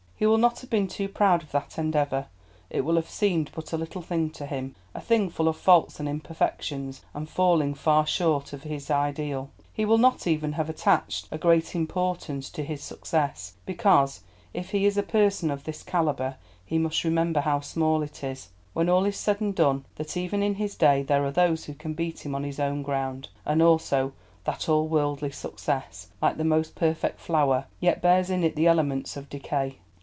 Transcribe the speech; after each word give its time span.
He 0.15 0.27
will 0.27 0.37
not 0.37 0.59
have 0.61 0.69
been 0.69 0.87
too 0.87 1.09
proud 1.09 1.41
of 1.41 1.51
that 1.51 1.79
endeavour; 1.79 2.27
it 2.69 2.81
will 2.81 2.95
have 2.97 3.09
seemed 3.09 3.49
but 3.55 3.73
a 3.73 3.77
little 3.77 4.03
thing 4.03 4.29
to 4.29 4.45
him—a 4.45 5.01
thing 5.01 5.31
full 5.31 5.47
of 5.47 5.57
faults 5.57 5.99
and 5.99 6.07
imperfections, 6.07 7.01
and 7.15 7.27
falling 7.27 7.73
far 7.73 8.05
short 8.05 8.53
of 8.53 8.61
his 8.61 8.91
ideal. 8.91 9.49
He 9.73 9.83
will 9.83 9.97
not 9.97 10.27
even 10.27 10.51
have 10.53 10.69
attached 10.69 11.27
a 11.31 11.39
great 11.39 11.73
importance 11.73 12.51
to 12.51 12.63
his 12.63 12.83
success, 12.83 13.53
because, 13.65 14.21
if 14.53 14.69
he 14.69 14.85
is 14.85 14.95
a 14.95 15.01
person 15.01 15.49
of 15.49 15.63
this 15.63 15.81
calibre, 15.81 16.37
he 16.67 16.77
must 16.77 17.03
remember 17.03 17.41
how 17.41 17.59
small 17.61 18.03
it 18.03 18.23
is, 18.23 18.49
when 18.73 18.89
all 18.89 19.05
is 19.05 19.17
said 19.17 19.41
and 19.41 19.55
done; 19.55 19.85
that 19.95 20.15
even 20.15 20.43
in 20.43 20.53
his 20.53 20.75
day 20.75 21.01
there 21.01 21.25
are 21.25 21.31
those 21.31 21.63
who 21.65 21.73
can 21.73 21.95
beat 21.95 22.23
him 22.23 22.35
on 22.35 22.43
his 22.43 22.59
own 22.59 22.83
ground; 22.83 23.29
and 23.43 23.59
also 23.59 24.13
that 24.43 24.69
all 24.69 24.87
worldly 24.87 25.31
success, 25.31 26.09
like 26.21 26.37
the 26.37 26.43
most 26.43 26.75
perfect 26.75 27.19
flower, 27.19 27.65
yet 27.79 28.03
bears 28.03 28.29
in 28.29 28.43
it 28.43 28.55
the 28.55 28.67
elements 28.67 29.17
of 29.17 29.27
decay. 29.27 29.77